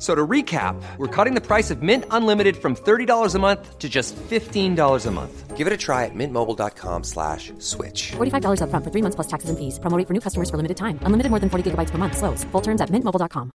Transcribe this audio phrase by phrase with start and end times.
[0.00, 3.78] F- So to recap, we're cutting the price of Mint Unlimited from $30 a month
[3.78, 5.56] to just $15 a month.
[5.58, 8.12] Give it a try at mintmobile.com slash switch.
[8.16, 9.78] $45 upfront for three months plus taxes and fees.
[9.78, 10.98] Promo rate for new customers for limited time.
[11.02, 12.16] Unlimited more than 40 gigabytes per month.
[12.16, 12.44] Slows.
[12.44, 13.50] Full terms at mintmobile.com.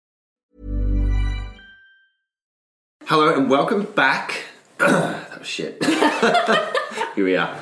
[3.07, 4.45] Hello and welcome back.
[4.79, 5.83] that was oh, shit.
[7.15, 7.57] Here we are.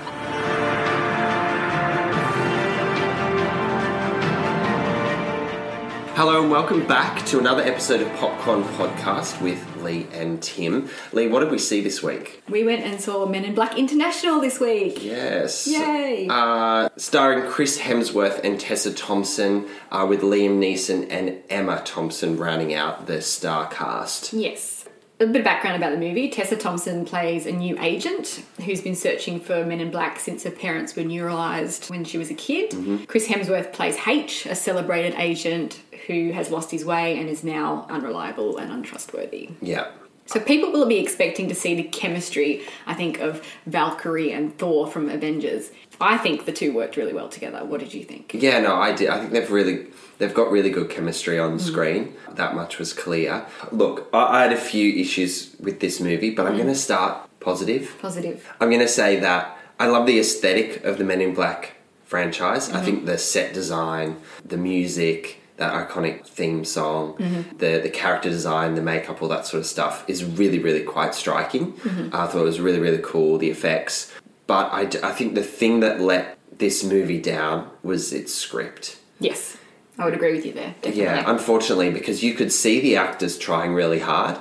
[6.15, 10.91] Hello and welcome back to another episode of Popcorn Podcast with Lee and Tim.
[11.13, 12.43] Lee, what did we see this week?
[12.51, 15.03] We went and saw Men in Black International this week.
[15.03, 15.67] Yes.
[15.67, 16.29] Yay.
[16.31, 22.75] Uh, starring Chris Hemsworth and Tessa Thompson, uh, with Liam Neeson and Emma Thompson rounding
[22.75, 24.35] out the star cast.
[24.35, 24.82] Yes.
[25.23, 26.29] A bit of background about the movie.
[26.29, 30.51] Tessa Thompson plays a new agent who's been searching for Men in Black since her
[30.51, 32.73] parents were neuralyzed when she was a kid.
[32.73, 33.05] Mm-hmm.
[33.05, 37.87] Chris Hemsworth plays H, a celebrated agent who has lost his way and is now
[37.89, 39.51] unreliable and untrustworthy.
[39.61, 39.93] Yeah.
[40.27, 44.89] So people will be expecting to see the chemistry, I think, of Valkyrie and Thor
[44.89, 45.71] from Avengers.
[46.03, 47.65] I think the two worked really well together.
[47.65, 48.35] What did you think?
[48.35, 49.09] Yeah, no, I did.
[49.09, 49.87] I think they've really
[50.19, 51.61] they've got really good chemistry on Mm.
[51.61, 52.15] screen.
[52.35, 53.47] That much was clear.
[53.71, 56.49] Look, I, I had a few issues with this movie, but Mm.
[56.51, 57.95] I'm going to start positive.
[58.01, 58.47] Positive.
[58.61, 61.73] I'm going to say that I love the aesthetic of the Men in Black
[62.05, 62.69] franchise.
[62.69, 62.77] Mm-hmm.
[62.77, 67.57] I think the set design, the music, that iconic theme song, Mm-hmm.
[67.59, 71.15] the the character design, the makeup, all that sort of stuff is really, really quite
[71.15, 71.73] striking.
[71.73, 72.15] Mm-hmm.
[72.15, 73.39] I thought it was really, really cool.
[73.39, 74.13] The effects,
[74.47, 78.99] but I, I think the thing that let this movie down was its script.
[79.19, 79.57] Yes,
[79.99, 80.75] I would agree with you there.
[80.83, 81.03] Definitely.
[81.03, 84.39] Yeah, unfortunately, because you could see the actors trying really hard.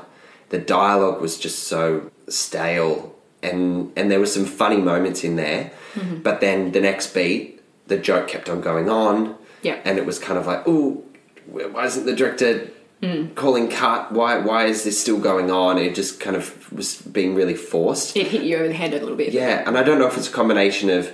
[0.49, 5.71] The dialogue was just so stale, and and there were some funny moments in there,
[5.93, 6.21] Mm-hmm.
[6.21, 9.35] but then the next beat, the joke kept on going on.
[9.61, 9.77] Yeah.
[9.85, 11.03] and it was kind of like, oh,
[11.45, 12.69] why isn't the director
[13.01, 13.33] Mm.
[13.33, 14.11] calling cut?
[14.11, 15.77] Why why is this still going on?
[15.79, 18.15] It just kind of was being really forced.
[18.15, 19.33] it hit you over the head a little bit.
[19.33, 21.11] Yeah, and I don't know if it's a combination of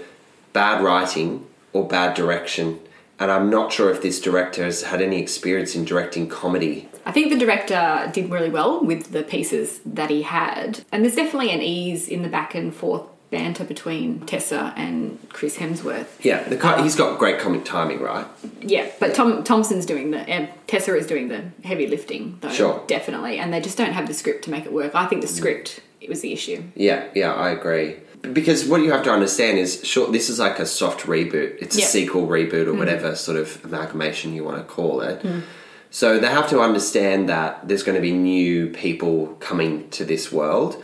[0.52, 2.80] bad writing or bad direction.
[3.20, 6.88] And I'm not sure if this director has had any experience in directing comedy.
[7.06, 10.84] I think the director did really well with the pieces that he had.
[10.92, 15.58] And there's definitely an ease in the back and forth banter between Tessa and Chris
[15.58, 16.24] Hemsworth.
[16.24, 18.26] Yeah, the he's got great comic timing, right?
[18.62, 22.50] Yeah, but Tom Thompson's doing the uh, Tessa is doing the heavy lifting though.
[22.50, 22.84] Sure.
[22.88, 23.40] Definitely.
[23.40, 24.96] And they just don't have the script to make it work.
[24.96, 25.35] I think the mm.
[25.35, 26.64] script it was the issue.
[26.76, 27.97] Yeah, yeah, I agree.
[28.22, 31.58] Because what you have to understand is, sure, this is like a soft reboot.
[31.62, 32.80] It's a sequel reboot or mm.
[32.80, 35.22] whatever sort of amalgamation you want to call it.
[35.22, 35.44] Mm.
[35.90, 40.32] So they have to understand that there's going to be new people coming to this
[40.32, 40.84] world,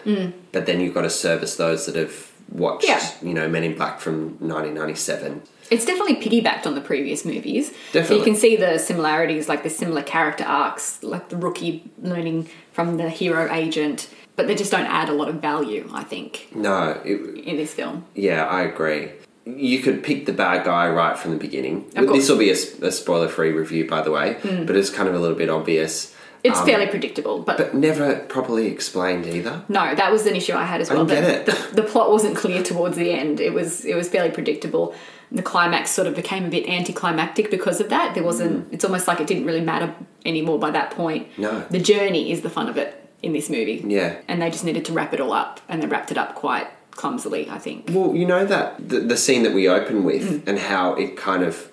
[0.52, 3.02] but then you've got to service those that have watched, Yeah.
[3.22, 5.42] you know, Men in Black from 1997.
[5.72, 7.72] It's definitely piggybacked on the previous movies.
[7.94, 12.50] So you can see the similarities, like the similar character arcs, like the rookie learning
[12.74, 16.50] from the hero agent, but they just don't add a lot of value, I think,
[16.54, 17.14] No, it,
[17.46, 18.06] in this film.
[18.14, 19.10] yeah, I agree.
[19.46, 21.86] you could pick the bad guy right from the beginning.
[21.96, 22.20] Of course.
[22.20, 24.66] This will be a spoiler-free review, by the way, hmm.
[24.66, 28.68] but it's kind of a little bit obvious, It's fairly predictable, but, but never properly
[28.68, 29.64] explained either.
[29.70, 31.06] no, that was an issue I had as well.
[31.06, 31.46] that get it.
[31.72, 33.40] The, the plot wasn't clear towards the end.
[33.40, 34.94] It was it was fairly predictable.
[35.32, 38.14] The climax sort of became a bit anticlimactic because of that.
[38.14, 38.72] There wasn't.
[38.74, 39.96] It's almost like it didn't really matter
[40.26, 41.28] anymore by that point.
[41.38, 41.40] Mm.
[41.40, 41.66] No.
[41.70, 43.82] the journey is the fun of it in this movie.
[43.88, 44.18] Yeah.
[44.28, 46.68] and they just needed to wrap it all up, and they wrapped it up quite
[46.92, 47.50] clumsily.
[47.50, 47.90] I think.
[47.90, 50.48] Well, you know that the, the scene that we open with Mm.
[50.50, 51.72] and how it kind of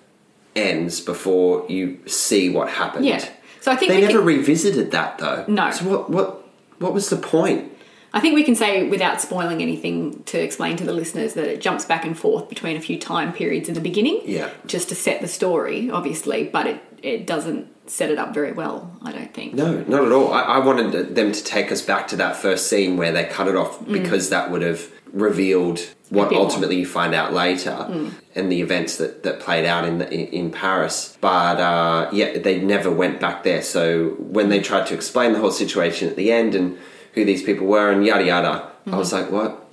[0.55, 3.05] ends before you see what happened.
[3.05, 3.28] Yeah.
[3.60, 5.44] So I think They never can, revisited that though.
[5.48, 5.70] No.
[5.70, 6.48] So what what
[6.78, 7.72] what was the point?
[8.12, 11.60] I think we can say without spoiling anything to explain to the listeners that it
[11.60, 14.22] jumps back and forth between a few time periods in the beginning.
[14.24, 14.50] Yeah.
[14.66, 18.96] Just to set the story, obviously, but it it doesn't set it up very well.
[19.02, 19.54] I don't think.
[19.54, 20.32] No, not at all.
[20.32, 23.48] I, I wanted them to take us back to that first scene where they cut
[23.48, 25.80] it off because that would have revealed
[26.10, 26.30] what Mm.
[26.30, 26.40] bit more.
[26.40, 26.44] Mm.
[26.44, 27.86] ultimately you find out later
[28.34, 31.16] and the events that, that played out in, the, in in Paris.
[31.20, 33.62] But uh, yeah, they never went back there.
[33.62, 36.76] So when they tried to explain the whole situation at the end and
[37.14, 39.22] who these people were and yada yada, I was Mm-hmm.
[39.22, 39.66] like, what?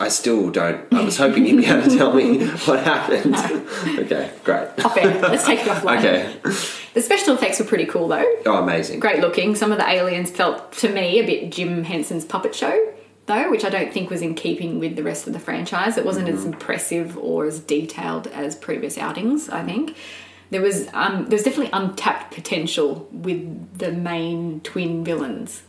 [0.00, 0.80] I still don't.
[0.94, 3.36] I was hoping you'd be able to tell me what happened.
[3.98, 4.68] okay, great.
[4.82, 5.20] Off air.
[5.20, 5.98] Let's take it offline.
[5.98, 6.34] Okay.
[6.94, 8.24] The special effects were pretty cool though.
[8.46, 9.00] Oh, amazing.
[9.00, 9.54] Great looking.
[9.54, 12.85] Some of the aliens felt to me a bit Jim Henson's puppet show.
[13.26, 15.98] Though, which I don't think was in keeping with the rest of the franchise.
[15.98, 19.96] It wasn't as impressive or as detailed as previous outings, I think.
[20.50, 25.62] There was um, there was definitely untapped potential with the main twin villains.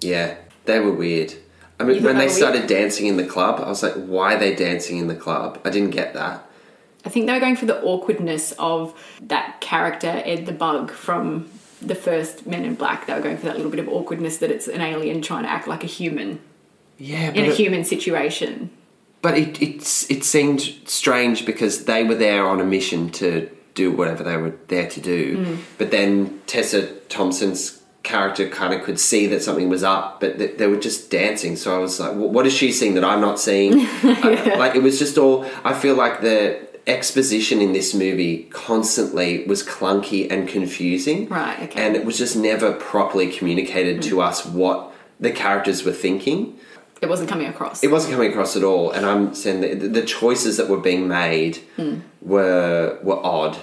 [0.00, 1.34] Yeah, they were weird.
[1.78, 2.68] I mean, when they they started weird?
[2.70, 5.60] dancing in the club, I was like, why are they dancing in the club?
[5.64, 6.48] I didn't get that.
[7.04, 11.50] I think they were going for the awkwardness of that character, Ed the Bug, from
[11.80, 13.06] the first Men in Black.
[13.06, 15.50] They were going for that little bit of awkwardness that it's an alien trying to
[15.50, 16.40] act like a human
[17.02, 18.70] Yeah, in a it, human situation.
[19.22, 23.90] but it it's it seemed strange because they were there on a mission to do
[23.90, 25.20] whatever they were there to do.
[25.38, 25.58] Mm.
[25.78, 30.58] But then Tessa Thompson's character kind of could see that something was up, but th-
[30.58, 31.56] they were just dancing.
[31.56, 33.74] So I was like, "Wh- what is she seeing that I'm not seeing?
[34.02, 35.46] I- like it was just all.
[35.64, 36.38] I feel like the
[36.86, 41.28] exposition in this movie constantly was clunky and confusing.
[41.28, 41.80] Right, okay.
[41.84, 46.58] And it was just never properly communicated to us what the characters were thinking.
[47.02, 47.82] It wasn't coming across.
[47.82, 51.08] It wasn't coming across at all, and I'm saying the, the choices that were being
[51.08, 51.58] made
[52.20, 53.58] were were odd.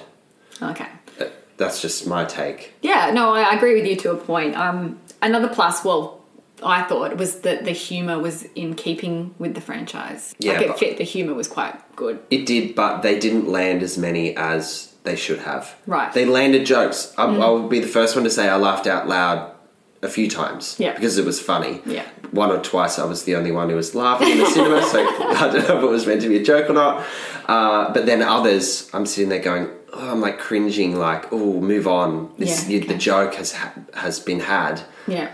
[0.62, 0.88] okay.
[1.20, 1.26] Uh,
[1.58, 2.74] That's just my take.
[2.82, 4.56] Yeah, no, I agree with you to a point.
[4.56, 6.22] Um, another plus, well,
[6.62, 10.36] I thought was that the humor was in keeping with the franchise.
[10.40, 10.98] Yeah, like it fit.
[10.98, 12.20] The humor was quite good.
[12.30, 15.76] It did, but they didn't land as many as they should have.
[15.88, 16.10] Right.
[16.10, 16.14] Mm.
[16.14, 17.14] They landed jokes.
[17.18, 19.56] I, I will be the first one to say I laughed out loud
[20.02, 20.76] a few times.
[20.80, 20.94] Yeah.
[20.94, 21.82] Because it was funny.
[21.86, 22.06] Yeah.
[22.32, 25.00] One or twice I was the only one who was laughing in the cinema, so
[25.08, 27.06] I don't know if it was meant to be a joke or not.
[27.48, 31.88] Uh, but then others, I'm sitting there going, oh, I'm like cringing, like, oh, move
[31.88, 32.32] on.
[32.38, 32.88] This, Yeah, okay.
[32.88, 34.82] The joke has ha- has been had.
[35.08, 35.32] Yeah.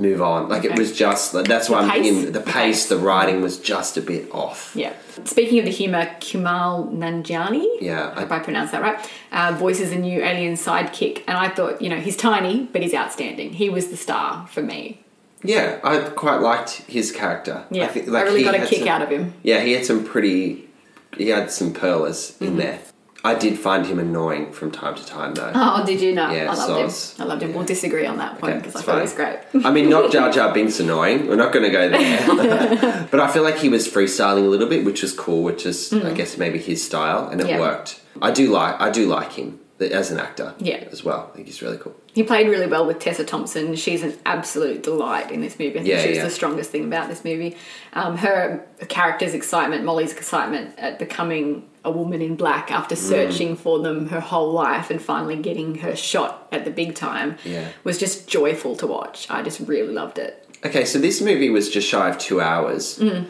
[0.00, 0.48] Move on.
[0.48, 0.80] Like it Okay.
[0.80, 2.02] was just that's why The I'm pace?
[2.12, 4.72] thinking the pace, the writing was just a bit off.
[4.74, 4.92] Yeah.
[5.24, 7.66] Speaking of the humour, Kumail Nanjiani.
[7.80, 8.98] Yeah, I hope I- I pronounced that right.
[9.32, 12.94] Uh, voices a new alien sidekick, and I thought, you know, he's tiny, but he's
[12.94, 13.52] outstanding.
[13.54, 15.00] He was the star for me.
[15.42, 17.64] Yeah, I quite liked his character.
[17.70, 19.34] Yeah, I, think, really he got a kick some- out of him.
[19.42, 20.68] Yeah, he had some pretty.
[21.16, 22.44] He had some pearlers Mm-hmm.
[22.44, 22.78] in there.
[23.24, 25.50] I did find him annoying from time to time, though.
[25.54, 26.30] Oh, did you know?
[26.30, 27.26] Yeah, I loved so him.
[27.26, 27.50] I loved him.
[27.50, 27.56] yeah.
[27.56, 29.64] We'll disagree on that point Okay, because I it's thought he was great.
[29.66, 31.26] I mean, not Jar Jar Binks annoying.
[31.26, 33.08] We're not going to go there.
[33.10, 35.42] but I feel like he was freestyling a little bit, which was cool.
[35.42, 37.50] Which is, I guess, maybe his style, and it Mm.
[37.50, 37.60] Yeah.
[37.60, 38.00] worked.
[38.22, 38.80] I do like.
[38.80, 40.54] I do like him as an actor.
[40.58, 40.84] Yeah.
[40.90, 41.28] as well.
[41.32, 41.94] I think he's really cool.
[42.12, 43.76] He played really well with Tessa Thompson.
[43.76, 45.70] She's an absolute delight in this movie.
[45.70, 46.24] I think Yeah, she's yeah.
[46.24, 47.56] the strongest thing about this movie.
[47.92, 52.98] Um, her character's excitement, Molly's excitement at becoming a woman in black after Mm.
[52.98, 57.36] searching for them her whole life and finally getting her shot at the big time
[57.44, 57.68] Yeah.
[57.84, 59.26] was just joyful to watch.
[59.30, 60.44] I just really loved it.
[60.66, 62.98] Okay, so this movie was just shy of two hours.
[62.98, 63.26] Mm.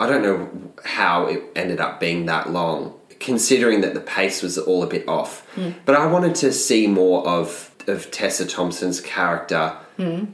[0.00, 0.50] I don't know
[0.84, 5.06] how it ended up being that long, considering that the pace was all a bit
[5.08, 5.46] off.
[5.56, 5.74] Mm.
[5.86, 10.28] But I wanted to see more of of Tessa Thompson's character Mm.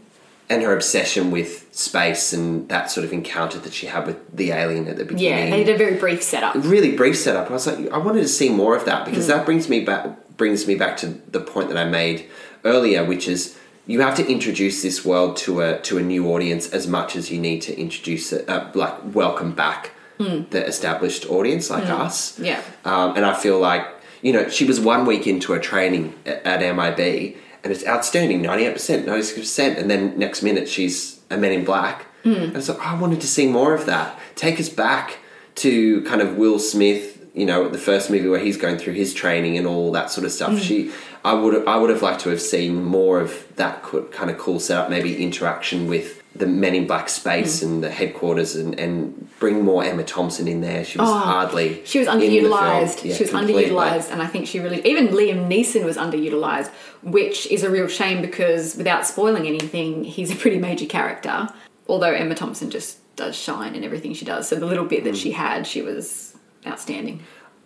[0.51, 4.51] and her obsession with space and that sort of encounter that she had with the
[4.53, 5.49] alien at the beginning.
[5.49, 6.55] Yeah, they did a very brief setup.
[6.57, 7.51] really brief setup.
[7.51, 9.29] I was like, I wanted to see more of that because Mm.
[9.33, 10.05] that brings me back
[10.37, 12.27] brings me back to the point that I made
[12.65, 16.65] earlier, which is you have to introduce this world to a to a new audience
[16.79, 21.71] as much as you need to introduce it, uh, like welcome back the established audience
[21.71, 22.37] like us.
[22.37, 22.45] Hmm.
[22.45, 22.63] Yeah.
[22.85, 23.87] Um, and I feel like
[24.23, 28.43] you know she was one week into her training at, at MIB and it's outstanding,
[28.43, 32.07] ninety eight percent, ninety six percent, and then next minute she's a man in Black.
[32.25, 32.35] Hmm.
[32.35, 34.19] And like, I wanted to see more of that.
[34.35, 35.19] Take us back
[35.57, 39.15] to kind of Will Smith you know the first movie where he's going through his
[39.15, 40.51] training and all that sort of stuff.
[40.51, 40.61] Mm.
[40.61, 40.91] She,
[41.25, 44.59] I would I would have liked to have seen more of that kind of cool
[44.59, 47.63] setup, maybe interaction with the Men in Black space Mm.
[47.65, 50.85] and the headquarters, and, and bring more Emma Thompson in there.
[50.85, 52.53] She was hardly Oh, She was in the film.
[52.53, 53.05] underutilized.
[53.05, 53.65] Yeah, she was completely.
[53.67, 56.71] underutilized, and I think she really even Liam Neeson was underutilized,
[57.03, 61.49] which is a real shame because without spoiling anything, he's a pretty major character.
[61.89, 65.15] Although Emma Thompson just does shine in everything she does, so the little bit that
[65.15, 65.23] Mm.
[65.23, 66.35] she had, she was
[66.67, 67.21] outstanding.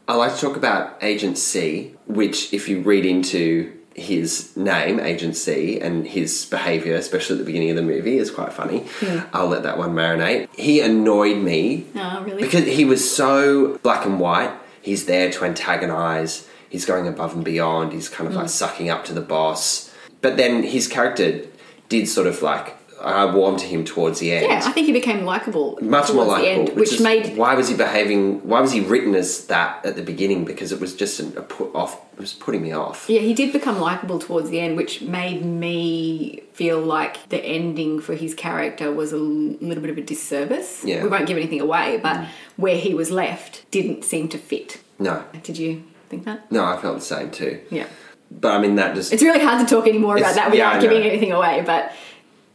[0.08, 5.80] I like to talk about Agent C, which, if you read into his name, agency,
[5.80, 8.84] and his behaviour, especially at the beginning of the movie, is quite funny.
[9.32, 10.48] I'll let that one marinate.
[10.56, 12.42] He annoyed me Oh, really?
[12.42, 14.52] because he was so black and white.
[14.80, 16.48] He's there to antagonise.
[16.68, 17.92] He's going above and beyond.
[17.92, 18.38] He's kind of Mm.
[18.38, 19.90] like sucking up to the boss.
[20.22, 21.42] But then his character
[21.88, 24.92] did sort of like I warmed to him towards the end yeah, I think he
[24.92, 25.78] became likable.
[25.82, 28.46] much more towards the likable, end, which, which is made why was he behaving?
[28.46, 30.44] Why was he written as that at the beginning?
[30.44, 32.00] Because it was just a, put off.
[32.14, 33.08] It was putting me off.
[33.08, 38.00] Yeah, he did become likable towards the end, which made me feel like the ending
[38.00, 40.84] for his character was a little bit of a disservice.
[40.84, 41.02] Yeah.
[41.02, 42.26] We won't give anything away, but mm.
[42.56, 44.80] where he was left didn't seem to fit.
[44.98, 46.50] No, Did you think that?
[46.52, 47.60] no, I felt the same too.
[47.70, 47.86] Yeah.
[48.30, 50.80] But I mean, that just It's really hard to talk anymore about that without yeah,
[50.80, 51.92] giving anything away, but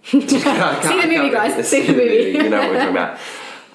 [0.08, 1.68] See the movie, guys.
[1.70, 2.38] See the movie.
[2.38, 3.20] you know what we're talking about.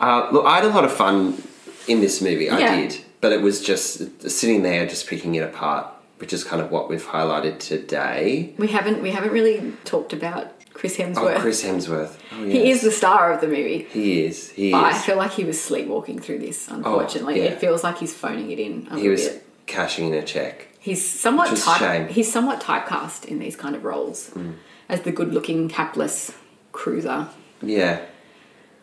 [0.00, 1.42] Uh, look, I had a lot of fun
[1.86, 2.48] in this movie.
[2.50, 2.76] I Yeah.
[2.76, 5.86] did, but it was just sitting there, just picking it apart,
[6.18, 8.54] which is kind of what we've highlighted today.
[8.58, 11.36] we haven't we haven't really talked about Chris Hemsworth.
[11.36, 12.16] Oh, Chris Hemsworth.
[12.32, 13.86] Oh, He is the star of the movie.
[13.90, 14.50] He is.
[14.50, 17.38] He But I feel like he was sleepwalking through this, unfortunately.
[17.38, 17.50] yeah.
[17.50, 19.46] It feels like he's phoning it in a He was bit.
[19.66, 20.68] cashing in a check.
[20.80, 22.08] He's somewhat is type, shame.
[22.08, 24.54] he's somewhat typecast in these kind of roles Mm.
[24.92, 26.32] As the good-looking, hapless
[26.72, 27.28] cruiser.
[27.62, 28.02] Yeah.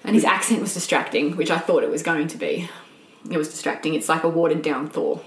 [0.03, 2.69] And his accent was distracting, which I thought it was going to be.
[3.29, 3.93] It was distracting.
[3.93, 5.21] It's like a watered-down Thor.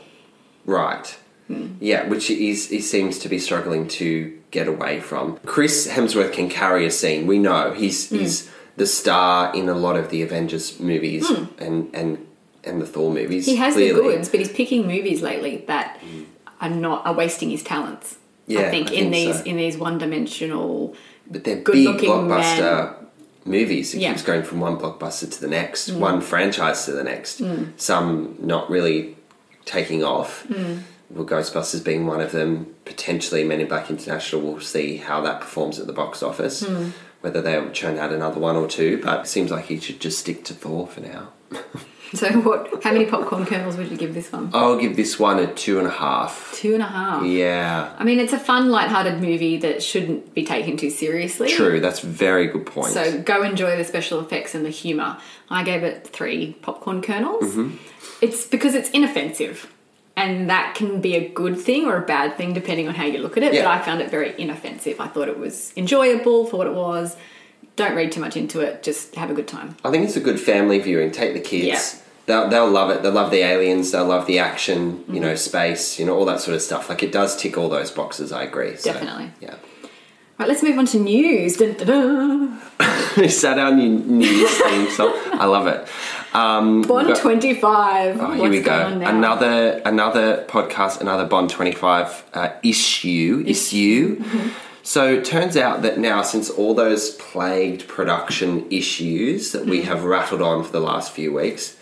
[0.64, 1.18] Right.
[1.46, 1.74] Hmm.
[1.80, 5.38] Yeah, which he's, he seems to be struggling to get away from.
[5.44, 7.26] Chris Hemsworth can carry a scene.
[7.26, 8.18] We know he's Hmm.
[8.18, 12.26] he's the star in a lot of the Avengers movies and and
[12.64, 13.44] and the Thor movies.
[13.44, 13.50] Hmm.
[13.50, 13.94] He has clearly.
[13.94, 16.00] the goods, but he's picking movies lately that
[16.60, 18.16] are not are wasting his talents.
[18.46, 19.44] Yeah, I think I in think these so.
[19.44, 20.94] in these one-dimensional.
[21.30, 22.94] But they're big blockbuster
[23.44, 23.94] movies.
[23.94, 24.10] It Yeah.
[24.12, 25.98] keeps going from one blockbuster to the next, Mm.
[25.98, 27.40] one franchise to the next.
[27.76, 29.16] Some not really
[29.64, 30.44] taking off.
[30.48, 30.80] Mm.
[31.10, 32.74] Well, Ghostbusters being one of them.
[32.84, 34.40] Potentially, Men in Black International.
[34.42, 36.62] We'll see how that performs at the box office.
[36.62, 36.92] Mm.
[37.20, 40.18] Whether they'll churn out another one or two, but it seems like he should just
[40.18, 41.28] stick to Thor for now.
[42.22, 42.84] So, what?
[42.84, 44.50] How many popcorn kernels would you give this one?
[44.52, 46.52] I'll give this one a two and a half.
[46.54, 47.24] Two and a half.
[47.24, 51.48] Yeah, I mean, it's a fun, light-hearted movie that shouldn't be taken too seriously.
[51.50, 51.80] true.
[51.80, 52.92] That's a very good point.
[52.92, 55.16] So go enjoy the special effects and the humour.
[55.48, 57.44] I gave it three popcorn kernels.
[57.44, 57.76] Mm-hmm.
[58.20, 59.72] It's because it's inoffensive.
[60.14, 63.18] And that can be a good thing or a bad thing depending on how you
[63.18, 63.54] look at it.
[63.54, 63.62] Yeah.
[63.64, 65.00] But I found it very inoffensive.
[65.00, 67.16] I thought it was enjoyable for what it was.
[67.76, 69.76] Don't read too much into it, just have a good time.
[69.82, 71.10] I think it's a good family viewing.
[71.10, 71.66] Take the kids.
[71.66, 72.01] Yeah.
[72.26, 73.02] They'll, they'll love it.
[73.02, 73.90] They'll love the aliens.
[73.90, 75.14] They'll love the action, Mm-hmm.
[75.14, 76.88] you know, space, you know, all that sort of stuff.
[76.88, 78.76] Like it does tick all those boxes, I agree.
[78.76, 79.30] So, Definitely.
[79.40, 79.56] Yeah.
[80.38, 81.56] Right, let's move on to news.
[81.56, 82.60] Dun, dun, dun.
[83.22, 85.12] Is that our new news theme song?
[85.32, 85.86] I love it.
[86.34, 88.16] Um, Bond got- 25.
[88.20, 88.64] Oh, What's here we go.
[88.78, 89.10] going on now?
[89.10, 94.16] Another another podcast, another Bond twenty five uh, issue issue.
[94.20, 94.48] Mm-hmm.
[94.82, 99.70] So it turns out that now, since all those plagued production issues that Mm-hmm.
[99.70, 101.76] we have rattled on for the last few weeks,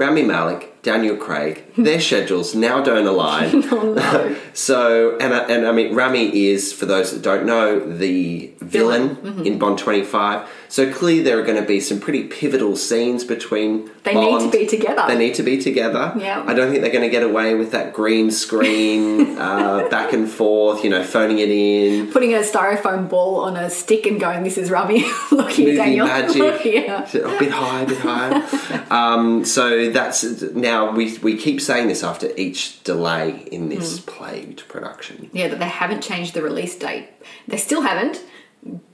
[0.00, 3.64] Rami Malek, Daniel Craig, their schedules now don't align.
[3.72, 8.52] Oh, so, and I- and I mean, Rami is, for those that don't know, the
[8.60, 9.46] villain, Mm-hmm.
[9.46, 10.48] in Bond twenty five.
[10.68, 13.90] So clearly, there are going to be some pretty pivotal scenes between.
[14.04, 15.04] They need to be together.
[15.08, 16.14] They need to be together.
[16.16, 16.44] Yeah.
[16.46, 20.30] I don't think they're going to get away with that green screen, uh, back and
[20.30, 22.12] forth, you know, phoning it in.
[22.12, 25.04] Putting a styrofoam ball on a stick and going, This is Rami.
[25.32, 26.06] Look here, Movie Daniel.
[26.06, 26.64] magic.
[26.64, 27.02] yeah.
[27.18, 28.86] A bit high, a bit higher.
[28.90, 30.22] um, so that's
[30.54, 34.04] now we we keep saying this after each delay in this Hmm.
[34.10, 35.30] plagued production.
[35.32, 37.08] Yeah, that they haven't changed the release date.
[37.48, 38.16] They still haven't,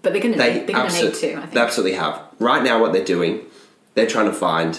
[0.03, 1.33] but they're going to They, need, they're need to.
[1.37, 1.53] I think.
[1.53, 2.21] they absolutely have.
[2.39, 3.35] Right now, what they're doing,
[3.95, 4.73] they're trying to find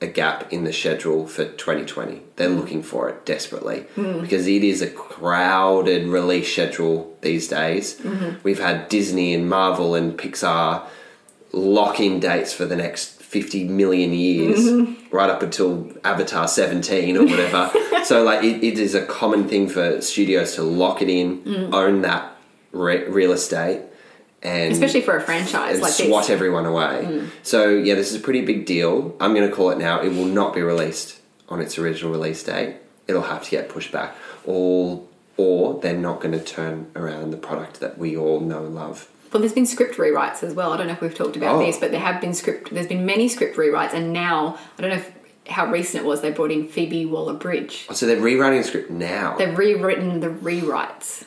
[0.00, 2.22] a gap in the schedule for 2020.
[2.36, 2.56] They're Hmm.
[2.60, 7.96] looking for it desperately because it is a crowded release schedule these days.
[7.96, 8.36] Mm-hmm.
[8.44, 10.82] We've had Disney and Marvel and Pixar
[11.52, 15.14] lock in dates for the next 50 million years, Mm-hmm.
[15.14, 17.70] right up until Avatar 17 or whatever.
[18.04, 21.72] so, like, it, it is a common thing for studios to lock it in, Mm.
[21.74, 22.34] own that
[22.72, 23.82] re- real estate.
[24.42, 27.26] And Especially for a franchise and like swat everyone away.
[27.42, 29.16] So yeah, this is a pretty big deal.
[29.20, 30.00] I'm going to call it now.
[30.00, 31.18] It will not be released
[31.48, 32.76] on its original release date,
[33.08, 34.14] it'll have to get pushed back.
[34.46, 35.02] Or
[35.36, 39.08] or they're not going to turn around the product that we all know and love.
[39.32, 40.72] Well, there's been script rewrites as well.
[40.72, 41.64] I don't know if we've talked about Oh.
[41.66, 42.72] this, but there have been script.
[42.72, 45.12] There's been many script rewrites, and now I don't know if,
[45.48, 46.20] how recent it was.
[46.20, 47.86] They brought in Phoebe Waller-Bridge.
[47.90, 49.36] Oh, so they're rewriting the script now.
[49.36, 51.24] They've rewritten the rewrites,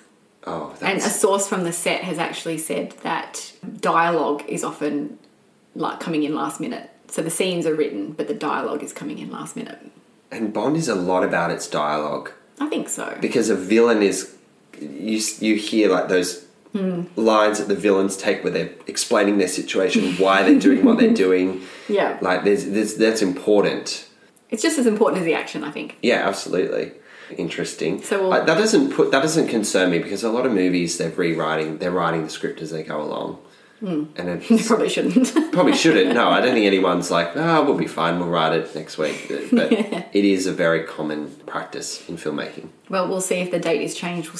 [0.48, 5.18] oh, and a source from the set has actually said that dialogue is often
[5.76, 6.90] like coming in last minute.
[7.08, 9.80] So the scenes are written, but the dialogue is coming in last minute.
[10.32, 12.32] and Bond is a lot about its dialogue.
[12.60, 13.18] I think so.
[13.22, 14.36] because a villain is
[14.80, 17.04] you you hear like those Hmm.
[17.18, 21.14] lines that the villains take where they're explaining their situation, why they're doing what they're
[21.26, 21.62] doing.
[21.90, 22.18] Yeah.
[22.22, 24.08] Like there's, there's that's important.
[24.50, 25.98] It's just as important as the action, I think.
[26.02, 26.94] Yeah, absolutely.
[27.38, 28.02] Interesting.
[28.04, 31.10] So we'll- that doesn't put that doesn't concern me because a lot of movies they're
[31.10, 33.40] rewriting they're writing the script as they go along.
[33.80, 34.04] Hmm.
[34.16, 35.52] And it Probably shouldn't.
[35.52, 36.14] probably shouldn't.
[36.14, 38.20] No, I don't think anyone's like, ah, we'll be fine.
[38.20, 39.28] We'll write it next week.
[39.52, 42.70] But it is a very common practice in filmmaking.
[42.90, 44.30] well, we'll see if the date is changed.
[44.30, 44.40] We'll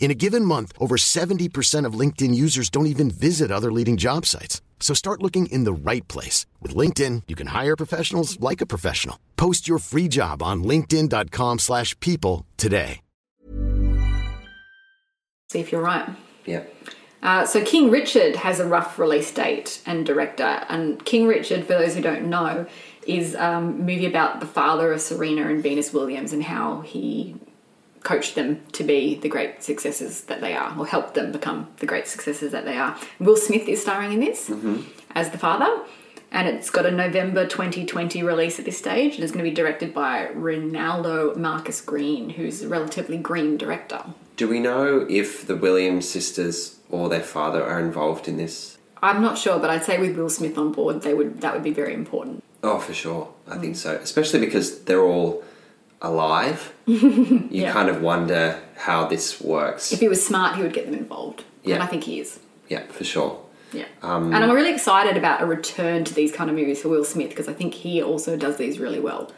[0.00, 4.24] In a given month, over 70% of LinkedIn users don't even visit other leading job
[4.24, 4.62] sites.
[4.80, 6.46] So start looking in the right place.
[6.62, 9.18] With LinkedIn, you can hire professionals like a professional.
[9.36, 13.00] Post your free job on linkedin.com slash people today.
[15.50, 16.08] see if you're right.
[16.44, 16.64] Yeah.
[17.22, 21.72] Uh, so King Richard has a rough release date and director, and King Richard, for
[21.72, 22.66] those who don't know,
[23.06, 27.34] is um, a movie about the father of Serena and Venus Williams and how he
[28.08, 31.84] coached them to be the great successes that they are, or help them become the
[31.84, 32.96] great successes that they are.
[33.20, 34.80] Will Smith is starring in this mm-hmm.
[35.14, 35.84] as the father,
[36.32, 39.54] and it's got a November 2020 release at this stage, and it's going to be
[39.54, 44.02] directed by Reinaldo Marcus Green, who's a relatively green director.
[44.38, 48.78] Do we know if the Williams sisters or their father are involved in this?
[49.02, 51.62] I'm not sure, but I'd say with Will Smith on board, they would that would
[51.62, 52.42] be very important.
[52.62, 53.28] Oh, for sure.
[53.46, 53.96] I think so.
[53.96, 55.44] Especially because they're all
[56.02, 56.72] alive.
[56.86, 57.72] you Yeah.
[57.72, 59.92] kind of wonder how this works.
[59.92, 61.74] If he was smart, he would get them involved, Yeah.
[61.74, 62.38] and I think he is.
[62.68, 63.40] yeah, for sure.
[63.72, 66.88] Yeah, um, and I'm really excited about a return to these kind of movies for
[66.88, 69.30] Will Smith because I think he also does these really well.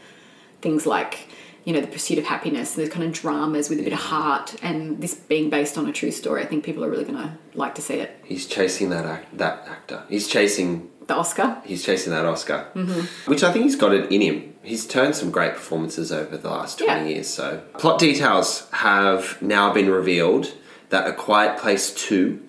[0.63, 1.27] Things like
[1.65, 4.55] you know the pursuit of happiness, those kind of dramas with a bit of heart,
[4.63, 6.43] and this being based on a true story.
[6.43, 8.21] I think people are really going to like to see it.
[8.25, 10.05] He's chasing that act- that actor.
[10.09, 11.61] He's chasing The Oscar.
[11.65, 13.01] he's chasing that Oscar, mm-hmm.
[13.29, 14.50] which I think he's got it in him.
[14.63, 17.15] He's turned some great performances over the last 20 Yeah.
[17.15, 17.29] years.
[17.29, 20.53] So, plot details have now been revealed
[20.91, 22.41] that A Quiet Place 2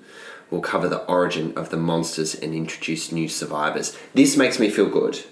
[0.50, 3.98] will cover the origin of the monsters and introduce new survivors.
[4.14, 5.24] This makes me feel good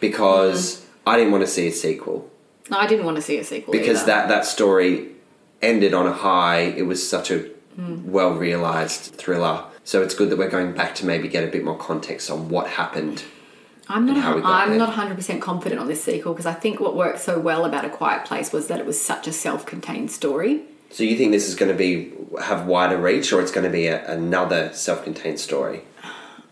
[0.00, 1.08] because mm-hmm.
[1.08, 2.30] I didn't want to see a sequel
[2.70, 4.06] No, I didn't want to see a sequel because either.
[4.06, 5.08] that, that story
[5.62, 6.60] ended on a high.
[6.60, 8.04] It was such a mm.
[8.04, 9.64] well realized thriller.
[9.84, 12.50] So it's good that we're going back to maybe get a bit more context on
[12.50, 13.24] what happened
[13.88, 14.16] I'm not.
[14.16, 14.78] and how we got I'm there.
[14.78, 17.84] not 100 percent confident on this sequel because I think what worked so well about
[17.84, 20.62] A Quiet Place was that it was such a self-contained story.
[20.90, 23.70] So you think this is going to be have wider reach, or it's going to
[23.70, 25.82] be a, another self-contained story?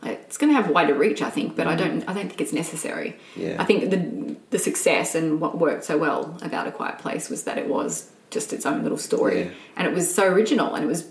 [0.03, 2.03] It's going to have wider reach, I think, but I don't.
[2.09, 3.17] I don't think it's necessary.
[3.35, 3.57] Yeah.
[3.59, 7.43] I think the the success and what worked so well about A Quiet Place was
[7.45, 9.51] that it was just its own little story, Yeah.
[9.77, 11.07] and it was so original, and it was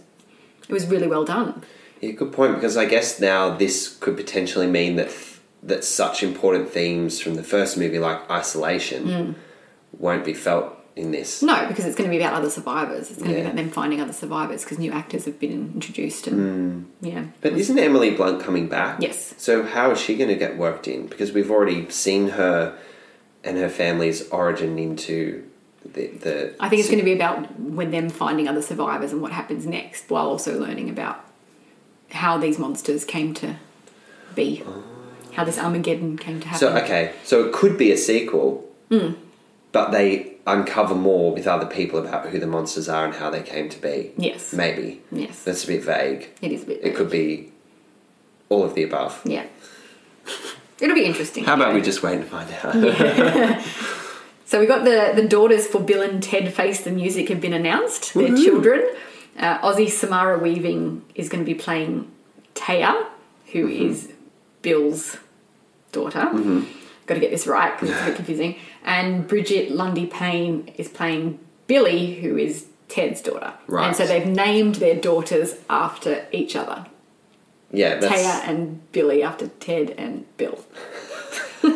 [0.70, 1.62] it was really well done.
[2.02, 2.56] Yeah, good point.
[2.56, 5.12] Because I guess now this could potentially mean that
[5.66, 9.32] that such important themes from the first movie, like isolation, hmm.
[9.98, 11.42] won't be felt in this.
[11.42, 13.10] No, because it's going to be about other survivors.
[13.10, 16.28] It's going to be about them finding other survivors because new actors have been introduced,
[16.28, 17.06] and hmm.
[17.06, 17.26] yeah.
[17.42, 19.02] But isn't Emily Blunt coming back?
[19.02, 19.34] Yes.
[19.38, 21.08] So how is she going to get worked in?
[21.08, 22.78] Because we've already seen her
[23.44, 25.50] and her family's origin into
[25.84, 26.08] the.
[26.08, 29.32] the I think it's going to be about when them finding other survivors and what
[29.32, 31.26] happens next, while also learning about
[32.12, 33.56] how these monsters came to
[34.36, 34.84] be, oh.
[35.36, 36.60] How this Armageddon came to happen.
[36.60, 38.68] So okay, so it could be a sequel,
[39.72, 43.42] but they uncover more with other people about who the monsters are and how they
[43.42, 44.12] came to be.
[44.18, 44.54] Yes.
[44.54, 45.02] Maybe.
[45.12, 45.44] Yes.
[45.44, 46.30] That's a bit vague.
[46.42, 46.80] It is a bit.
[46.84, 47.52] It could be
[48.50, 49.22] all of the above.
[49.26, 49.46] Yeah.
[50.80, 51.46] It'll be interesting.
[51.46, 53.62] How about we just wait and find out?
[54.48, 57.54] So we got the the daughters for Bill and Ted Face the Music have been
[57.54, 58.14] announced.
[58.14, 58.88] Their children.
[59.38, 62.10] Uh, Ozzy Samara Weaving is going to be playing
[62.54, 63.08] Taya,
[63.52, 64.14] who is
[64.62, 65.18] Bill's
[66.00, 66.20] daughter.
[66.20, 66.62] Mm-hmm.
[67.08, 68.56] Got to get this right because it's a bit confusing.
[68.84, 73.54] And Brigette Lundy-Paine is playing Billy, who is Ted's daughter.
[73.68, 73.88] Right.
[73.88, 76.86] And so they've named their daughters after each other.
[77.72, 78.14] yeah, that's.
[78.14, 80.58] Taya and Billy after Ted and Bill.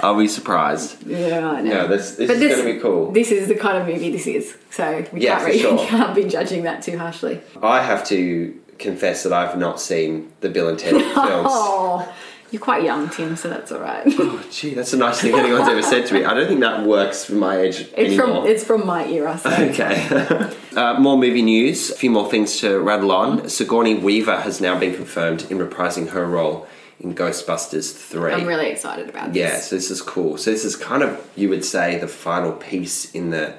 [0.00, 1.04] Are we surprised?
[1.06, 1.70] Yeah, I know.
[1.72, 3.10] No, this this But is going to be cool.
[3.10, 5.78] This is the kind of movie this is, so we Yeah, can't really sure.
[5.86, 7.40] can't be judging that too harshly.
[7.62, 11.48] I have to confess that I've not seen the Bill and Ted films.
[11.50, 12.14] Oh,
[12.50, 14.02] you're quite young, Tim, so that's all right.
[14.18, 16.24] Oh, gee, that's the nicest thing anyone's ever said to me.
[16.24, 18.42] I don't think that works for my age It's anymore.
[18.42, 19.36] from it's from my era.
[19.38, 19.50] So.
[19.50, 20.50] Okay.
[20.76, 21.90] uh, more movie news.
[21.90, 23.48] A few more things to rattle on.
[23.48, 26.66] Sigourney Weaver has now been confirmed in reprising her role
[27.00, 28.32] in Ghostbusters 3.
[28.32, 30.36] I'm really excited about this Yeah, so this is cool.
[30.36, 33.54] So this is kind of, you would say, the final piece in the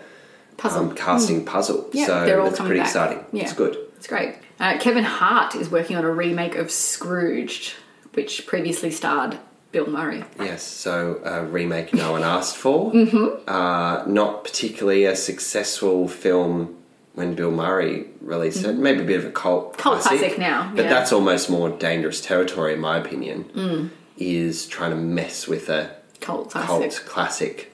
[0.58, 0.89] puzzle.
[0.89, 1.89] um, casting puzzle.
[1.93, 2.88] Yeah, so they're all that's pretty back.
[2.88, 3.23] exciting.
[3.32, 3.43] Yeah.
[3.43, 3.78] It's good.
[3.95, 4.36] It's great.
[4.60, 7.75] Uh, Kevin Hart is working on a remake of Scrooged,
[8.13, 9.38] which previously starred
[9.72, 10.24] Bill Murray.
[10.39, 12.91] Yes, so a remake no one asked for.
[12.93, 13.48] mm-hmm.
[13.50, 16.76] uh, not particularly a successful film
[17.13, 18.76] when Bill Murray released it.
[18.78, 19.82] Maybe a bit of a cult Mm-hmm.
[19.82, 20.89] Cult classic now, But yeah.
[20.89, 26.52] that's almost more dangerous territory, in my opinion, is trying to mess with a Cult
[26.52, 27.02] cult classic.
[27.04, 27.10] Hmm.
[27.10, 27.74] classic.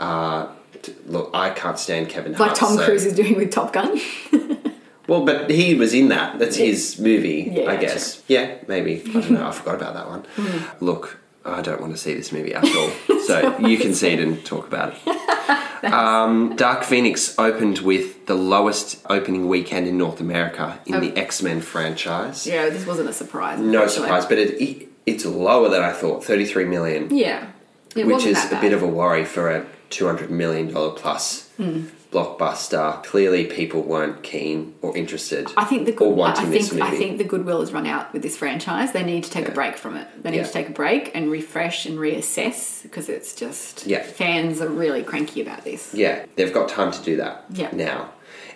[0.00, 0.48] Uh,
[1.06, 2.54] look, I can't stand Kevin Like Hart.
[2.56, 3.98] Tom so- Cruise is doing with Top Gun.
[5.08, 6.38] Well, but he was in that.
[6.38, 8.22] That's his movie, Yeah, I guess.
[8.28, 9.02] Yeah, maybe.
[9.08, 9.46] I don't know.
[9.48, 10.24] I forgot about that one.
[10.36, 10.84] Hmm.
[10.84, 12.90] Look, I don't want to see this movie at all.
[13.26, 15.84] so you can see it and talk about it.
[15.92, 21.42] um, Dark Phoenix opened with the lowest opening weekend in North America in the X
[21.42, 22.46] Men franchise.
[22.46, 23.58] yeah, this wasn't a surprise.
[23.58, 24.02] No unfortunately.
[24.04, 27.48] surprise, but it, it, it's lower than I thought 33 million, Yeah.
[27.96, 31.48] It which wasn't is that a bit of a worry for a $200 million plus.
[31.56, 31.84] Hmm.
[32.10, 33.02] Blockbuster.
[33.04, 35.50] Clearly, people weren't keen or interested.
[35.56, 36.82] I think the good, I think.
[36.82, 38.92] I think the goodwill has run out with this franchise.
[38.92, 40.06] They need to take a break from it.
[40.22, 40.42] They need Yeah.
[40.44, 44.02] to take a break and refresh and reassess because it's just Yeah.
[44.02, 45.94] fans are really cranky about this.
[45.94, 47.70] Yeah, they've got time to do that Yeah.
[47.72, 48.10] now.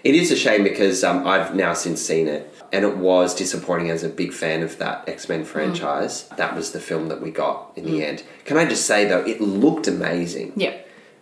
[0.05, 3.88] It is a shame because um, I've now since seen it, and it was disappointing
[3.90, 6.29] as a big fan of that X Men franchise.
[6.37, 8.22] That was the film that we got in the end.
[8.44, 10.53] Can I just say though, it looked amazing.
[10.57, 10.75] Yeah.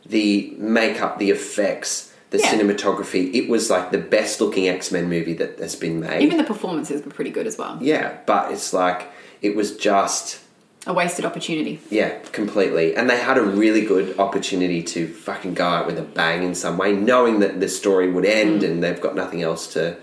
[0.06, 2.50] The makeup, the effects, the Yeah.
[2.52, 3.32] cinematography.
[3.34, 6.22] It was like the best looking X Men movie that has been made.
[6.22, 7.78] Even the performances were pretty good as well.
[7.80, 9.06] yeah, but it's like
[9.42, 10.38] it was just
[10.86, 11.80] A wasted opportunity.
[11.88, 12.94] Yeah, completely.
[12.94, 16.54] And they had a really good opportunity to fucking go out with a bang in
[16.54, 18.64] some way, knowing that the story would end Mm.
[18.66, 19.96] and they've got nothing else to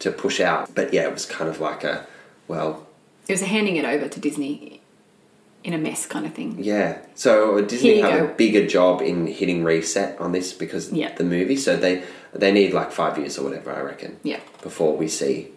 [0.00, 0.68] to push out.
[0.74, 2.06] But yeah, it was kind of like a
[2.46, 2.86] well,
[3.26, 4.77] It was handing it over to Disney
[5.64, 6.56] in a mess kind of thing.
[6.58, 6.98] yeah.
[7.14, 8.34] So Disney Here you have a go.
[8.34, 11.14] bigger job in hitting reset on this because Yeah.
[11.16, 11.56] the movie.
[11.56, 14.18] So they they need like five years or whatever, I reckon.
[14.22, 14.40] Yeah.
[14.62, 15.48] Before we see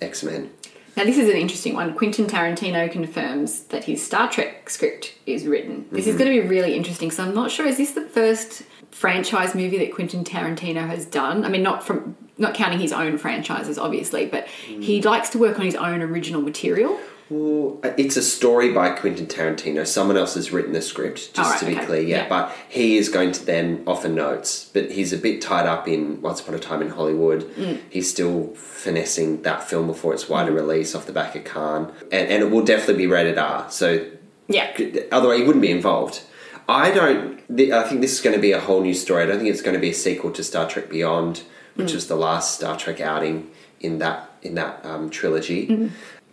[0.00, 0.50] X Men.
[0.96, 1.92] Now, this is an interesting one.
[1.94, 5.86] Quentin Tarantino confirms that his Star Trek script is written.
[5.90, 6.10] This Mm-hmm.
[6.10, 7.10] is going to be really interesting.
[7.10, 7.66] So, I'm not sure.
[7.66, 8.62] Is this the first
[8.92, 11.44] franchise movie that Quentin Tarantino has done?
[11.44, 15.04] I mean, not from not counting his own franchises, obviously, but he Mm.
[15.04, 16.98] likes to work on his own original material.
[17.30, 19.86] Well, it's a story by Quentin Tarantino.
[19.86, 21.86] Someone else has written the script, just Alright, to be okay.
[21.86, 22.00] clear.
[22.02, 22.28] Yeah, Yeah.
[22.28, 24.68] but he is going to then offer notes.
[24.72, 27.42] But he's a bit tied up in Once Upon a Time in Hollywood.
[27.56, 27.78] Mm.
[27.88, 32.28] He's still finessing that film before its wider release off the back of Cannes, and,
[32.28, 33.70] and it will definitely be rated R.
[33.70, 34.04] So
[34.48, 34.70] Yeah.
[35.10, 36.20] otherwise, he wouldn't be involved.
[36.68, 37.40] I don't.
[37.50, 39.22] I think this is going to be a whole new story.
[39.22, 41.42] I don't think it's going to be a sequel to Star Trek Beyond,
[41.74, 41.94] which Mm.
[41.94, 45.66] was the last Star Trek outing in that in that um, trilogy.
[45.66, 45.88] Mm-hmm.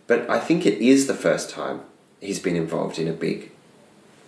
[0.06, 1.80] But I think it is the first time
[2.20, 3.50] he's been involved in a big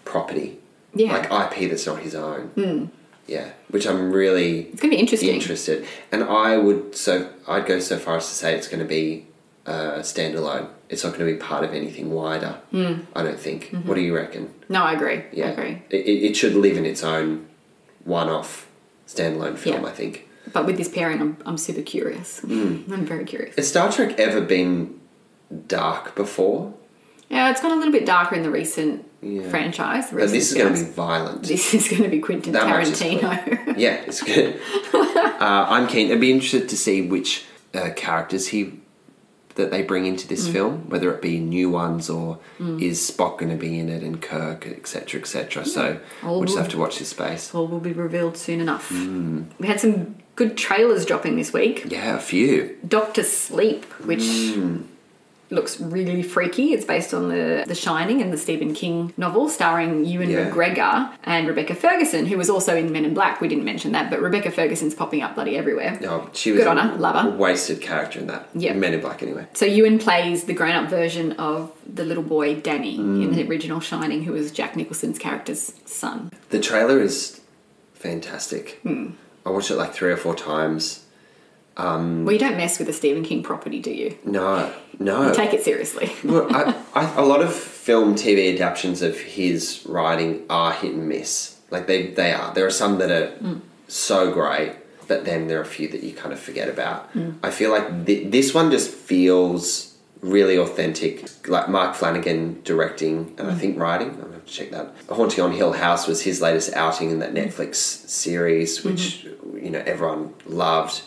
[0.05, 0.59] property,
[0.95, 1.13] Yeah.
[1.13, 2.91] like IP that's not his own.
[3.27, 5.31] Yeah, which I'm really It's going to be interesting.
[5.35, 5.87] interested.
[6.13, 9.27] And I would so I'd go so far as to say it's going to be
[9.67, 10.69] uh, standalone.
[10.91, 12.59] It's not going to be part of anything wider.
[12.73, 13.71] I don't think.
[13.85, 14.53] What do you reckon?
[14.69, 15.23] No, I agree.
[15.33, 15.83] Yeah, I agree.
[15.89, 17.47] It, it it should live in its own
[18.05, 18.69] one-off
[19.09, 19.83] standalone film.
[19.83, 19.89] Yeah.
[19.89, 20.29] I think.
[20.53, 22.41] But with this pairing, I'm, I'm super curious.
[22.43, 22.91] Mm.
[22.93, 23.57] I'm very curious.
[23.57, 25.01] Has Star Trek ever been
[25.67, 26.73] dark before?
[27.31, 29.49] Yeah, it's gone a little bit darker in the recent Yeah.
[29.49, 30.11] franchise.
[30.11, 31.43] the But this is going to be violent.
[31.45, 33.75] This is going to be Quentin That Tarantino.
[33.79, 34.61] yeah, it's good.
[34.95, 36.13] uh, I'm keen.
[36.13, 38.81] I'd be interested to see which uh, characters he
[39.57, 40.29] that they bring into Mm.
[40.29, 42.39] this film, whether it be new ones or
[42.81, 45.65] is Spock going to be in it and Kirk, etc., etc.
[45.65, 47.55] So All we'll just have to watch this space.
[47.55, 48.89] All will be revealed soon enough.
[48.89, 49.43] Hmm.
[49.61, 51.85] We had some good trailers dropping this week.
[51.89, 52.77] Yeah, a few.
[52.87, 54.79] Doctor Sleep, which Hmm.
[55.55, 56.73] Looks really freaky.
[56.73, 60.51] It's based on the The Shining and the Stephen King novel, starring Ewan Yeah.
[60.51, 63.41] McGregor and Rebecca Ferguson, who was also in Men in Black.
[63.41, 65.99] We didn't mention that, but Rebecca Ferguson's popping up bloody everywhere.
[66.01, 67.31] No, she was Good on a her, love her.
[67.31, 68.49] wasted character in that.
[68.55, 68.75] Yeah.
[68.75, 69.47] Men in Black, anyway.
[69.55, 73.35] So Ewan plays the grown-up version of the little boy Danny in Mm.
[73.35, 76.31] the original Shining, who was Jack Nicholson's character's son.
[76.51, 77.41] The trailer is
[77.95, 78.79] fantastic.
[78.83, 79.11] Hmm.
[79.47, 81.04] I watched it like three or four times.
[81.77, 84.17] Um, well, you don't mess with a Stephen King property, do you?
[84.25, 85.33] No, no.
[85.35, 86.13] Take it seriously.
[86.25, 91.09] Well, I, I, a lot of film, TV adaptations of his writing are hit and
[91.09, 91.59] miss.
[91.71, 92.55] Like they, they are.
[92.55, 93.61] There are some that are mm.
[93.89, 94.73] so great,
[95.07, 97.13] but then there are a few that you kind of forget about.
[97.15, 97.37] Mm.
[97.43, 101.47] I feel like th- this one just feels really authentic.
[101.47, 103.59] Like Mark Flanagan directing and I mm.
[103.59, 104.11] think writing.
[104.11, 104.95] I'm gonna have to check that.
[105.11, 109.59] Haunting on Hill House was his latest outing in that Netflix series, which mm-hmm.
[109.59, 111.03] you know everyone loved.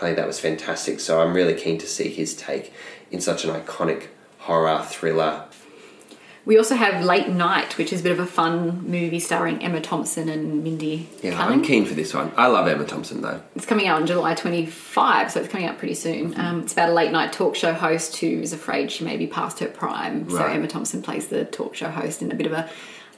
[0.00, 0.98] Apparently that was fantastic.
[0.98, 2.72] So I'm really keen to see his take
[3.10, 4.06] in such an iconic
[4.38, 5.44] horror thriller.
[6.46, 9.82] We also have Late Night, which is a bit of a fun movie starring Emma
[9.82, 11.38] Thompson and Mindy Yeah, Kaling.
[11.38, 12.32] I'm keen for this one.
[12.34, 13.42] I love Emma Thompson though.
[13.54, 16.30] It's coming out on July 25, so it's coming out pretty soon.
[16.30, 16.40] Mm-hmm.
[16.40, 19.26] Um, it's about a late night talk show host who is afraid she may be
[19.26, 20.30] past her prime.
[20.30, 22.70] So Emma Thompson plays the talk show host in a bit of a, I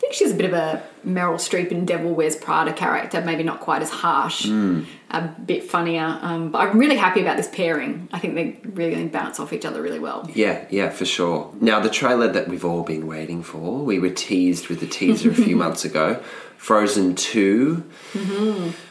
[0.03, 3.61] think she's a bit of a Meryl Streep in Devil Wears Prada character, maybe not
[3.61, 4.85] quite as harsh, Mm.
[5.11, 6.19] a bit funnier.
[6.21, 8.09] Um, but I'm really happy about this pairing.
[8.13, 10.29] I think they really bounce off each other really well.
[10.35, 11.51] Yeah, yeah, for sure.
[11.61, 15.31] Now the trailer that we've all been waiting for, we were teased with the teaser
[15.31, 16.21] a few months ago.
[16.59, 17.83] Frozen 2.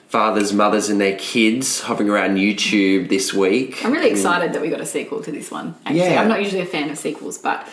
[0.08, 3.84] Fathers, mothers, and their kids hopping around YouTube this week.
[3.86, 5.76] I'm really excited that we got a sequel to this one.
[5.86, 6.22] Actually, Yeah.
[6.22, 7.66] I'm not usually a fan of sequels, but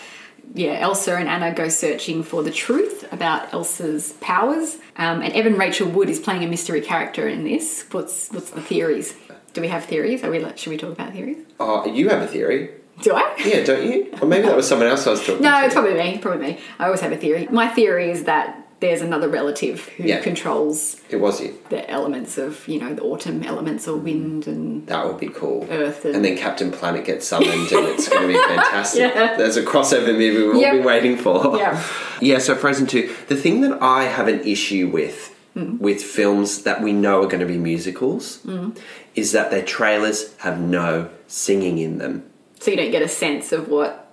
[0.58, 5.56] yeah, Elsa and Anna go searching for the truth about Elsa's powers, um, and Evan
[5.56, 7.84] Rachel Wood is playing a mystery character in this.
[7.92, 9.14] What's what's the theories?
[9.54, 10.22] Do we have theories?
[10.24, 10.40] Are we?
[10.40, 11.38] like- Should we talk about theories?
[11.60, 12.70] Oh, you have a theory.
[13.02, 13.34] Do I?
[13.44, 14.12] Yeah, don't you?
[14.20, 15.64] Or maybe that was someone else I was talking No, to.
[15.66, 16.18] it's probably me.
[16.18, 16.60] Probably me.
[16.80, 17.46] I always have a theory.
[17.50, 20.20] My theory is that there's another relative who Yeah.
[20.20, 21.54] controls It was you.
[21.68, 25.66] the elements of you know the autumn elements or wind and That would be cool.
[25.70, 29.00] Earth and- and then Captain Planet gets summoned, and it's going to be fantastic.
[29.14, 29.36] Yeah.
[29.36, 30.72] There's a crossover movie we've all Yep.
[30.74, 31.56] been waiting for.
[31.56, 31.82] Yeah.
[32.20, 32.38] Yeah.
[32.38, 33.10] So Frozen Two.
[33.28, 35.80] The thing that I have an issue with Mm.
[35.80, 38.76] with films that we know are going to be musicals Mm.
[39.16, 42.22] is that their trailers have no singing in them.
[42.60, 44.07] so you don't get a sense of what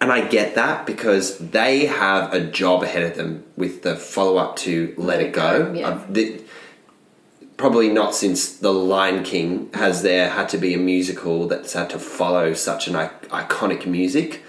[0.00, 4.36] And I get that because they have a job ahead of them with the follow
[4.36, 5.72] up to Let, It Go.
[5.74, 5.88] yeah.
[5.88, 6.40] Uh, the-
[7.56, 11.88] probably not since The Lion King has there had to be a musical that's had
[11.90, 14.42] to follow such an I- iconic music.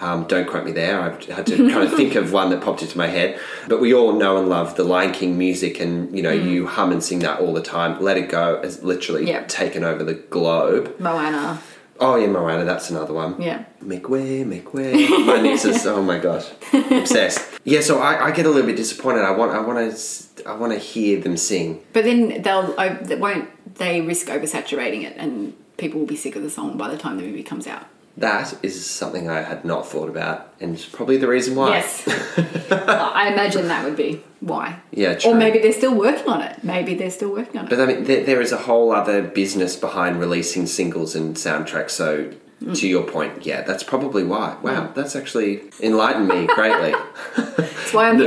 [0.00, 1.00] Um, don't quote me there.
[1.00, 3.38] I've had to kind of think of one that popped into my head.
[3.68, 6.92] But we all know and love the Lion King music, and you know you hum
[6.92, 8.00] and sing that all the time.
[8.00, 9.42] Let It Go has literally Yeah.
[9.48, 10.94] taken over the globe.
[11.00, 11.60] Moana.
[12.00, 13.40] Oh yeah, Moana, that's another one.
[13.40, 13.64] Yeah.
[13.80, 15.08] Make way, make way.
[15.08, 17.60] My niece is oh my gosh, obsessed.
[17.64, 19.22] Yeah, so I, I get a little bit disappointed.
[19.22, 21.82] I want, I want to, I want to hear them sing.
[21.92, 26.42] But then they'll they won't they risk oversaturating it, and people will be sick of
[26.42, 27.86] the song by the time the movie comes out.
[28.18, 31.70] That is something I had not thought about, and it's probably the reason why.
[31.70, 32.04] Yes,
[32.72, 34.80] I imagine that would be why.
[34.90, 35.30] Yeah, true.
[35.32, 36.62] Or maybe they're still working on it.
[36.64, 37.70] Maybe they're still working on it.
[37.70, 41.90] But I mean, there, there is a whole other business behind releasing singles and soundtracks.
[41.90, 42.76] So, Mm.
[42.80, 44.56] to your point, yeah, that's probably why.
[44.62, 46.92] Wow, that's actually enlightened me greatly.
[47.36, 48.26] that's why I'm the,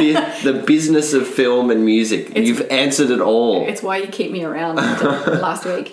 [0.00, 0.24] here.
[0.42, 2.34] the, the business of film and music.
[2.34, 3.68] You've answered it all.
[3.68, 5.92] It's why you keep me around last week.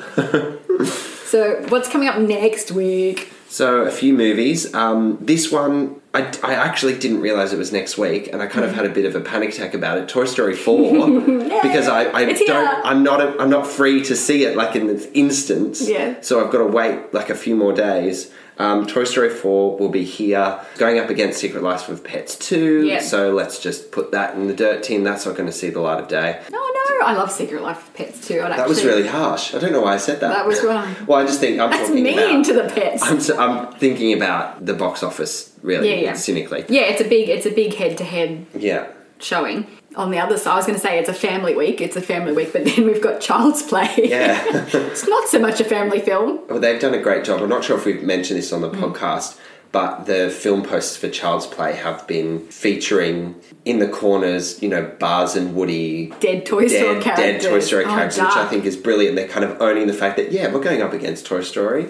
[1.26, 3.32] So what's coming up next week?
[3.48, 4.74] So a few movies.
[4.74, 8.66] Um, this one, I, I actually didn't realize it was next week, and I kind
[8.66, 10.10] of had a bit of a panic attack about it.
[10.10, 11.10] Toy Story Four,
[11.62, 12.48] because I, I It's here.
[12.50, 15.88] don't, I'm not, a, I'm not free to see it like in this instance.
[15.88, 16.20] Yeah.
[16.22, 18.32] So I've got to wait like a few more days.
[18.58, 22.86] Um, Toy Story Four will be here, going up against Secret Life of Pets Two.
[22.86, 23.02] Yeah.
[23.02, 25.04] So let's just put that in the dirt team.
[25.04, 26.42] That's not going to see the light of day.
[26.52, 28.42] No, no, I love Secret Life of Pets too.
[28.42, 29.54] I'd That was really harsh.
[29.54, 30.30] I don't know why I said that.
[30.30, 30.96] That was wrong.
[31.08, 33.04] well, I just think I'm That's talking mean about, to the pets.
[33.04, 36.14] I'm, s- I'm thinking about the box office, really, Yeah, yeah.
[36.14, 36.64] cynically.
[36.70, 38.88] yeah, it's a big, it's a big head-to-head Yeah.
[39.20, 39.68] showing.
[39.98, 41.80] On the other side, I was going to say it's a family week.
[41.82, 43.90] It's a family week, but then we've got Child's Play.
[44.04, 44.44] Yeah.
[44.74, 46.42] it's not so much a family film.
[46.50, 47.42] well, they've done a great job.
[47.42, 48.72] I'm not sure if we've mentioned this on Mm.
[48.72, 49.38] the podcast,
[49.72, 54.84] but the film posters for Child's Play have been featuring in the corners, you know,
[55.00, 56.08] Buzz and Woody.
[56.20, 57.44] Dead Toy Story Dead, characters.
[57.44, 59.16] dead Toy Story Oh, characters, which I think is brilliant.
[59.16, 61.88] They're kind of owning the fact that, yeah, we're going up against Toy Story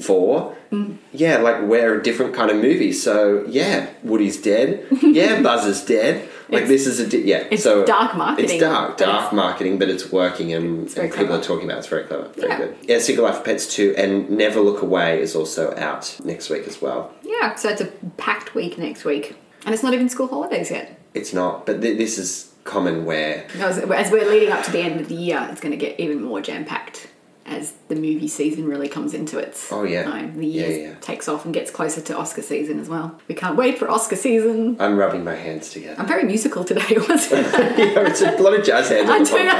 [0.00, 0.56] 4.
[0.72, 0.98] Mm.
[1.12, 2.92] Yeah, like we're a different kind of movie.
[2.92, 4.86] So, yeah, Woody's dead.
[5.02, 6.28] Yeah, Buzz is dead.
[6.48, 7.44] Like It's- this is a di- yeah.
[7.50, 11.12] it's so dark marketing, It's dark, dark it's- marketing, but it's working and, very and
[11.14, 11.40] people clever.
[11.40, 11.78] are talking about it.
[11.80, 12.28] It's very clever.
[12.36, 12.58] Very Yeah.
[12.58, 12.74] good.
[12.82, 16.66] Yeah, Secret Life of Pets two and Never Look Away is also out next week
[16.66, 17.12] as well.
[17.22, 19.36] Yeah, so it's a packed week next week.
[19.64, 20.98] And it's not even school holidays yet.
[21.14, 24.80] It's not, but th- this is common where As, as we're leading up to the
[24.80, 27.08] end of the year, it's going to get even more jam packed
[27.46, 30.04] as the movie season really comes into its Oh, yeah.
[30.04, 30.38] time.
[30.38, 30.94] The year yeah.
[31.00, 33.20] takes off and gets closer to Oscar season as well.
[33.28, 34.76] We can't wait for Oscar season.
[34.80, 36.00] I'm rubbing my hands together.
[36.00, 37.58] I'm very musical today, wasn't I?
[37.76, 39.52] yeah, it's a lot of jazz hands I'm the doing, a.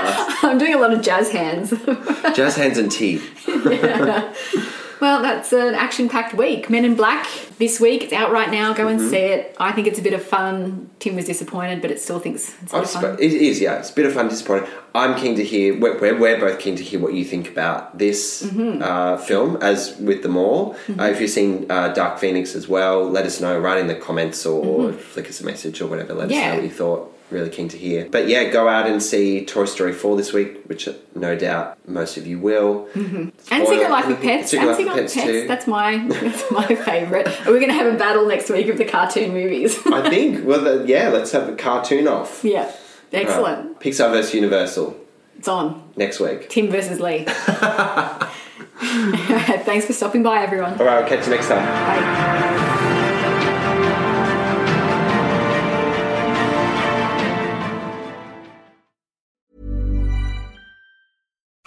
[0.43, 1.71] I'm doing a lot of jazz hands.
[2.35, 3.21] jazz hands and tea.
[5.01, 6.69] Well, that's an action packed week.
[6.71, 7.27] Men in Black
[7.59, 8.03] this week.
[8.03, 8.73] It's out right now.
[8.73, 9.01] Go Mm-hmm.
[9.01, 9.57] and see it.
[9.59, 10.91] I think it's a bit of fun.
[10.99, 13.15] Tim was disappointed, but it still thinks it's a I bit of fun.
[13.21, 13.79] it is, yeah.
[13.79, 14.69] It's a bit of fun, disappointing.
[14.95, 15.79] I'm keen to hear.
[15.79, 18.83] We're, we're, we're both keen to hear what you think about this Mm-hmm.
[18.83, 20.77] uh, film, as with them all.
[20.99, 23.59] Uh, if you've seen uh, Dark Phoenix as well, let us know.
[23.59, 26.15] Write in the comments or flick us a message or whatever.
[26.15, 26.49] Let us Mm-hmm.
[26.51, 27.14] Know what you thought.
[27.31, 28.07] Really keen to hear.
[28.11, 32.17] But yeah, go out and see Toy Story 4 this week, which no doubt most
[32.19, 32.87] of you will.
[32.95, 33.29] Mm-hmm.
[33.51, 34.51] and Secret Life of Pets.
[34.51, 35.49] Secret and Life Secret of Life of Pets Pets.
[35.49, 37.27] That's my that's my favourite.
[37.47, 39.79] Are we going to have a battle next week of the cartoon movies?
[39.87, 40.47] I think.
[40.47, 41.09] Well, the, yeah.
[41.09, 42.45] Let's have a cartoon off.
[42.45, 42.71] yeah,
[43.13, 43.69] excellent.
[43.69, 43.81] Right.
[43.81, 44.97] Pixar versus Universal
[45.39, 45.83] It's on.
[45.97, 46.51] next week.
[46.51, 47.25] Tim versus Lee.
[49.65, 50.79] Thanks for stopping by, everyone.
[50.79, 51.03] All right.
[51.03, 51.65] I'll catch you next time.
[51.65, 52.71] Bye.